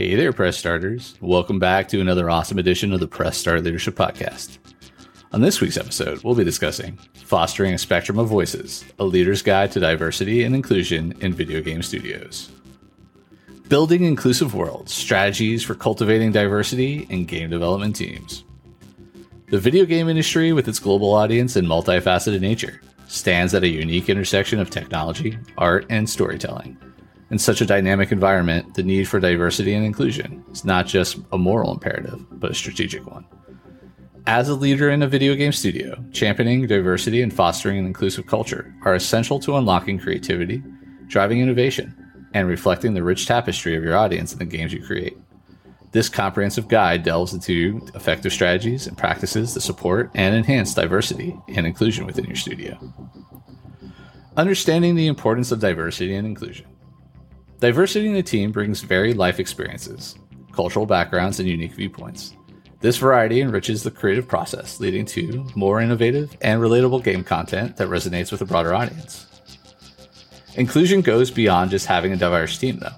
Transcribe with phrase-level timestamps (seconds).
[0.00, 1.14] Hey there, press starters.
[1.20, 4.56] Welcome back to another awesome edition of the Press Start Leadership Podcast.
[5.34, 9.72] On this week's episode, we'll be discussing Fostering a Spectrum of Voices, a leader's guide
[9.72, 12.50] to diversity and inclusion in video game studios.
[13.68, 18.44] Building inclusive worlds, strategies for cultivating diversity in game development teams.
[19.50, 24.08] The video game industry, with its global audience and multifaceted nature, stands at a unique
[24.08, 26.78] intersection of technology, art, and storytelling.
[27.30, 31.38] In such a dynamic environment, the need for diversity and inclusion is not just a
[31.38, 33.24] moral imperative, but a strategic one.
[34.26, 38.74] As a leader in a video game studio, championing diversity and fostering an inclusive culture
[38.84, 40.62] are essential to unlocking creativity,
[41.06, 41.94] driving innovation,
[42.34, 45.16] and reflecting the rich tapestry of your audience in the games you create.
[45.92, 51.66] This comprehensive guide delves into effective strategies and practices that support and enhance diversity and
[51.66, 52.78] inclusion within your studio.
[54.36, 56.66] Understanding the importance of diversity and inclusion.
[57.60, 60.16] Diversity in the team brings varied life experiences,
[60.50, 62.34] cultural backgrounds, and unique viewpoints.
[62.80, 67.88] This variety enriches the creative process, leading to more innovative and relatable game content that
[67.88, 69.26] resonates with a broader audience.
[70.54, 72.96] Inclusion goes beyond just having a diverse team, though.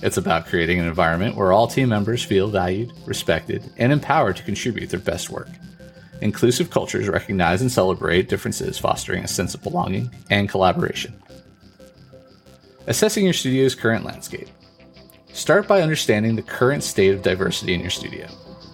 [0.00, 4.42] It's about creating an environment where all team members feel valued, respected, and empowered to
[4.42, 5.50] contribute their best work.
[6.22, 11.22] Inclusive cultures recognize and celebrate differences, fostering a sense of belonging and collaboration.
[12.88, 14.48] Assessing your studio's current landscape.
[15.34, 18.26] Start by understanding the current state of diversity in your studio.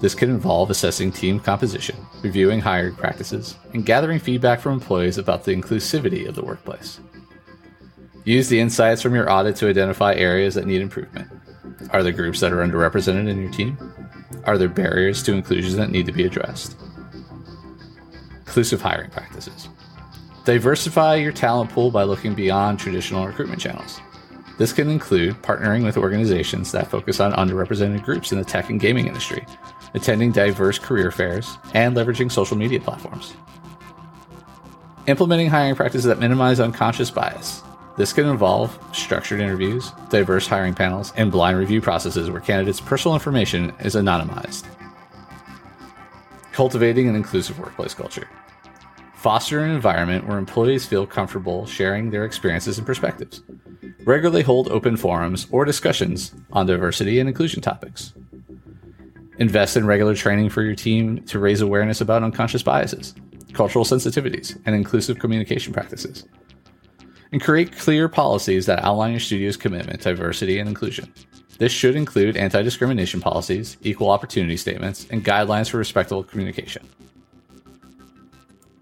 [0.00, 5.42] This can involve assessing team composition, reviewing hiring practices, and gathering feedback from employees about
[5.42, 7.00] the inclusivity of the workplace.
[8.22, 11.28] Use the insights from your audit to identify areas that need improvement.
[11.90, 13.76] Are there groups that are underrepresented in your team?
[14.44, 16.76] Are there barriers to inclusion that need to be addressed?
[18.46, 19.68] Inclusive hiring practices.
[20.46, 24.00] Diversify your talent pool by looking beyond traditional recruitment channels.
[24.58, 28.78] This can include partnering with organizations that focus on underrepresented groups in the tech and
[28.78, 29.44] gaming industry,
[29.94, 33.34] attending diverse career fairs, and leveraging social media platforms.
[35.08, 37.64] Implementing hiring practices that minimize unconscious bias.
[37.96, 43.14] This can involve structured interviews, diverse hiring panels, and blind review processes where candidates' personal
[43.14, 44.64] information is anonymized.
[46.52, 48.28] Cultivating an inclusive workplace culture.
[49.26, 53.42] Foster an environment where employees feel comfortable sharing their experiences and perspectives.
[54.04, 58.14] Regularly hold open forums or discussions on diversity and inclusion topics.
[59.38, 63.16] Invest in regular training for your team to raise awareness about unconscious biases,
[63.52, 66.24] cultural sensitivities, and inclusive communication practices.
[67.32, 71.12] And create clear policies that outline your studio's commitment to diversity and inclusion.
[71.58, 76.88] This should include anti discrimination policies, equal opportunity statements, and guidelines for respectful communication.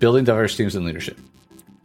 [0.04, 1.18] Building diverse teams and leadership.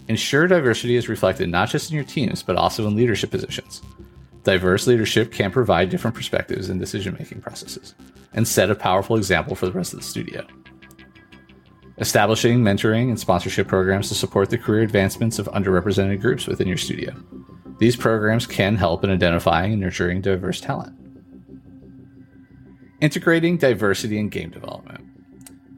[0.10, 3.82] Ensure diversity is reflected not just in your teams, but also in leadership positions.
[4.44, 7.96] Diverse leadership can provide different perspectives in decision making processes
[8.34, 10.46] and set a powerful example for the rest of the studio.
[11.98, 16.76] Establishing mentoring and sponsorship programs to support the career advancements of underrepresented groups within your
[16.76, 17.16] studio.
[17.78, 20.94] These programs can help in identifying and nurturing diverse talent.
[23.00, 25.06] Integrating diversity in game development.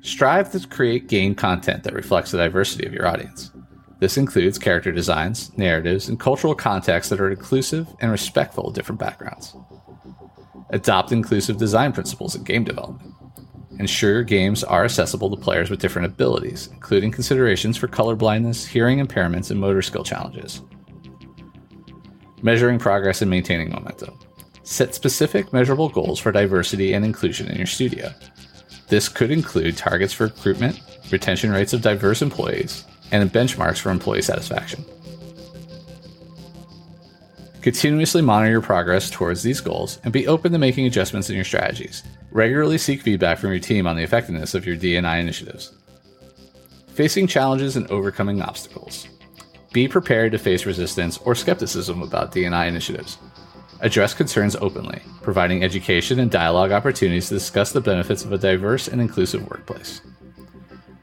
[0.03, 3.51] Strive to create game content that reflects the diversity of your audience.
[3.99, 8.99] This includes character designs, narratives, and cultural contexts that are inclusive and respectful of different
[8.99, 9.55] backgrounds.
[10.71, 13.13] Adopt inclusive design principles in game development.
[13.77, 18.65] Ensure your games are accessible to players with different abilities, including considerations for color blindness,
[18.65, 20.61] hearing impairments, and motor skill challenges.
[22.41, 24.17] Measuring progress and maintaining momentum.
[24.63, 28.11] Set specific, measurable goals for diversity and inclusion in your studio.
[28.91, 32.83] This could include targets for recruitment, retention rates of diverse employees,
[33.13, 34.83] and benchmarks for employee satisfaction.
[37.61, 41.45] Continuously monitor your progress towards these goals and be open to making adjustments in your
[41.45, 42.03] strategies.
[42.31, 45.71] Regularly seek feedback from your team on the effectiveness of your D&I initiatives.
[46.89, 49.07] Facing challenges and overcoming obstacles.
[49.71, 53.17] Be prepared to face resistance or skepticism about D&I initiatives.
[53.81, 58.87] Address concerns openly, providing education and dialogue opportunities to discuss the benefits of a diverse
[58.87, 60.01] and inclusive workplace.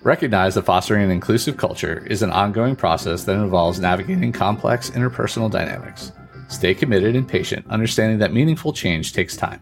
[0.02, 5.50] Recognize that fostering an inclusive culture is an ongoing process that involves navigating complex interpersonal
[5.50, 6.12] dynamics.
[6.46, 9.60] Stay committed and patient, understanding that meaningful change takes time.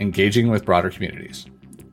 [0.00, 1.46] Engaging with broader communities.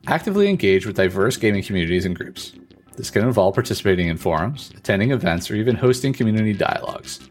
[0.08, 2.52] Actively engage with diverse gaming communities and groups.
[2.96, 7.30] This can involve participating in forums, attending events, or even hosting community dialogues.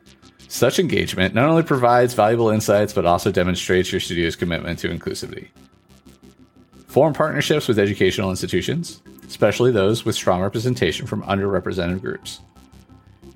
[0.55, 5.49] Such engagement not only provides valuable insights, but also demonstrates your studio's commitment to inclusivity.
[6.87, 12.39] Form partnerships with educational institutions, especially those with strong representation from underrepresented groups.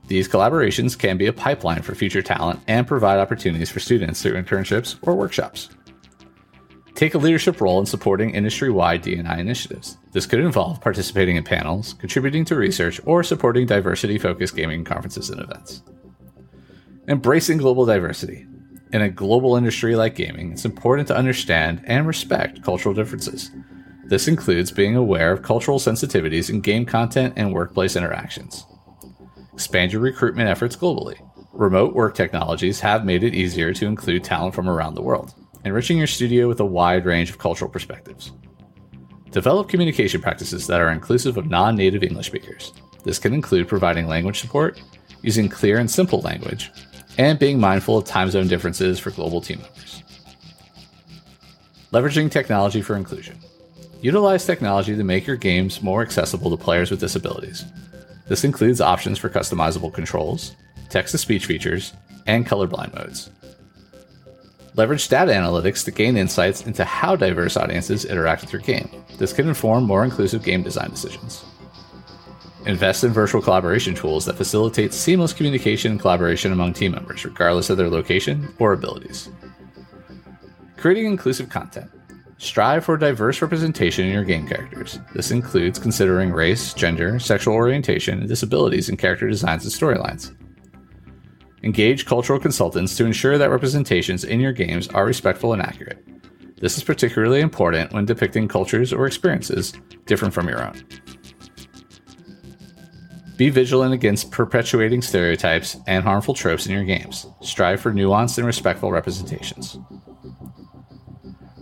[0.07, 4.41] These collaborations can be a pipeline for future talent and provide opportunities for students through
[4.41, 5.67] internships or workshops.
[6.95, 9.97] Take a leadership role in supporting industry wide D&I initiatives.
[10.13, 15.29] This could involve participating in panels, contributing to research, or supporting diversity focused gaming conferences
[15.29, 15.81] and events.
[17.09, 18.45] Embracing global diversity.
[18.93, 23.49] In a global industry like gaming, it's important to understand and respect cultural differences.
[24.05, 28.63] This includes being aware of cultural sensitivities in game content and workplace interactions.
[29.53, 31.19] Expand your recruitment efforts globally.
[31.51, 35.33] Remote work technologies have made it easier to include talent from around the world
[35.65, 38.33] enriching your studio with a wide range of cultural perspectives.
[39.31, 42.71] Develop communication practices that are inclusive of non native English speakers.
[43.03, 44.79] This can include providing language support,
[45.23, 46.71] using clear and simple language,
[47.19, 50.03] and being mindful of time zone differences for global team members.
[51.91, 53.37] Leveraging technology for inclusion.
[54.01, 57.65] Utilize technology to make your games more accessible to players with disabilities.
[58.29, 60.55] This includes options for customizable controls,
[60.89, 61.91] text to speech features,
[62.25, 63.29] and colorblind modes.
[64.75, 68.89] Leverage data analytics to gain insights into how diverse audiences interact with your game.
[69.17, 71.43] This can inform more inclusive game design decisions.
[72.69, 77.71] Invest in virtual collaboration tools that facilitate seamless communication and collaboration among team members, regardless
[77.71, 79.31] of their location or abilities.
[80.77, 81.89] Creating inclusive content.
[82.37, 84.99] Strive for diverse representation in your game characters.
[85.15, 90.35] This includes considering race, gender, sexual orientation, and disabilities in character designs and storylines.
[91.63, 96.05] Engage cultural consultants to ensure that representations in your games are respectful and accurate.
[96.61, 99.73] This is particularly important when depicting cultures or experiences
[100.05, 100.75] different from your own.
[103.39, 107.25] Be vigilant against perpetuating stereotypes and harmful tropes in your games.
[107.39, 109.77] Strive for nuanced and respectful representations.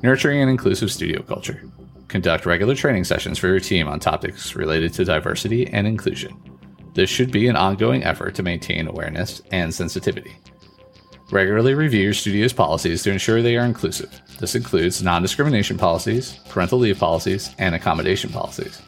[0.02, 1.62] Nurturing an inclusive studio culture.
[2.08, 6.36] Conduct regular training sessions for your team on topics related to diversity and inclusion.
[6.96, 10.36] This should be an ongoing effort to maintain awareness and sensitivity.
[11.30, 14.20] Regularly review your studio's policies to ensure they are inclusive.
[14.40, 18.82] This includes non discrimination policies, parental leave policies, and accommodation policies.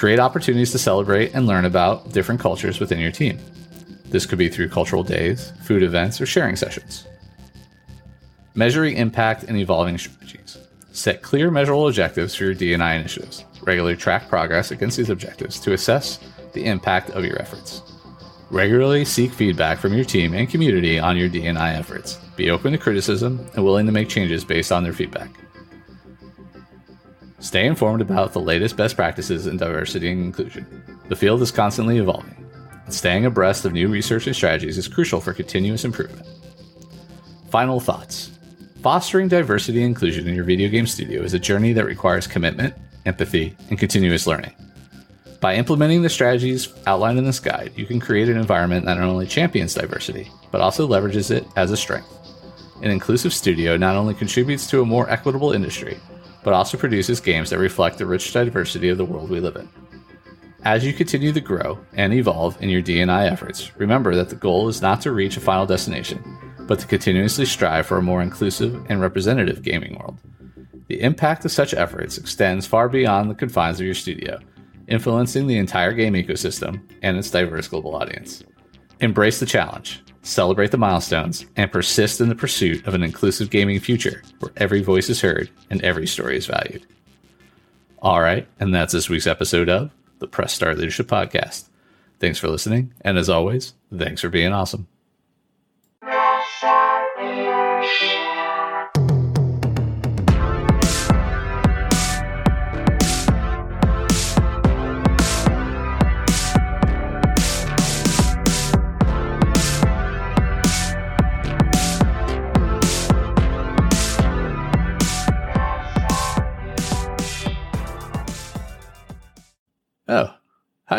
[0.00, 3.38] Create opportunities to celebrate and learn about different cultures within your team.
[4.06, 7.06] This could be through cultural days, food events, or sharing sessions.
[8.54, 10.56] Measuring impact and evolving strategies.
[10.92, 13.44] Set clear, measurable objectives for your D&I initiatives.
[13.60, 16.18] Regularly track progress against these objectives to assess
[16.54, 17.82] the impact of your efforts.
[18.50, 22.14] Regularly seek feedback from your team and community on your D&I efforts.
[22.36, 25.28] Be open to criticism and willing to make changes based on their feedback.
[27.40, 30.66] Stay informed about the latest best practices in diversity and inclusion.
[31.08, 32.36] The field is constantly evolving,
[32.84, 36.26] and staying abreast of new research and strategies is crucial for continuous improvement.
[37.50, 38.30] Final thoughts
[38.82, 42.74] Fostering diversity and inclusion in your video game studio is a journey that requires commitment,
[43.06, 44.52] empathy, and continuous learning.
[45.40, 49.08] By implementing the strategies outlined in this guide, you can create an environment that not
[49.08, 52.08] only champions diversity, but also leverages it as a strength.
[52.82, 55.98] An inclusive studio not only contributes to a more equitable industry,
[56.44, 59.68] but also produces games that reflect the rich diversity of the world we live in.
[60.64, 64.68] As you continue to grow and evolve in your D&I efforts, remember that the goal
[64.68, 66.22] is not to reach a final destination,
[66.60, 70.18] but to continuously strive for a more inclusive and representative gaming world.
[70.88, 74.38] The impact of such efforts extends far beyond the confines of your studio
[74.90, 78.42] influencing the entire game ecosystem and its diverse global audience.
[79.00, 83.80] Embrace the challenge, celebrate the milestones, and persist in the pursuit of an inclusive gaming
[83.80, 86.86] future where every voice is heard and every story is valued.
[88.02, 91.68] All right, and that's this week's episode of the Press Start Leadership Podcast.
[92.18, 94.86] Thanks for listening, and as always, thanks for being awesome.